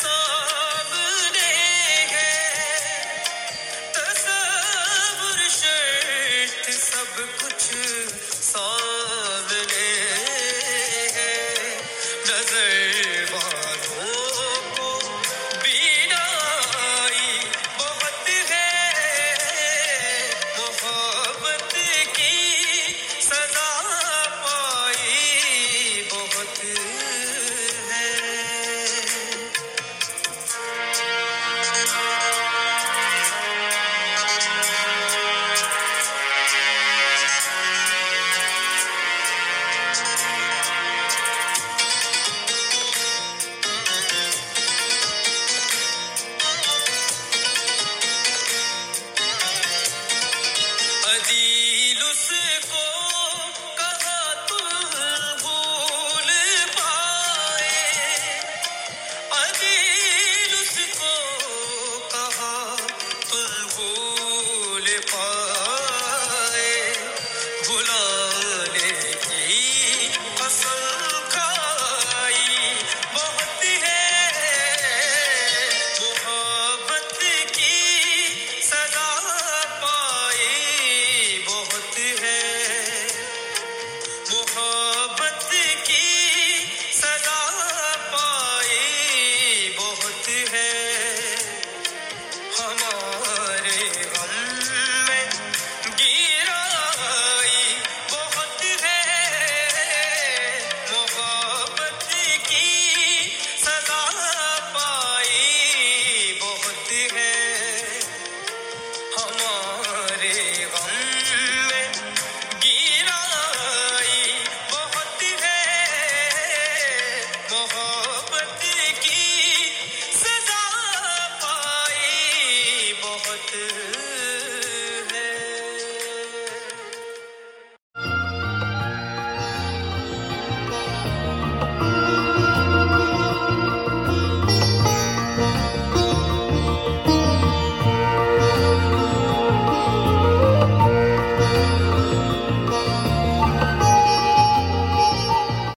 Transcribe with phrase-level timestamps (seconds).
[0.00, 0.35] سو
[67.68, 68.05] بلانے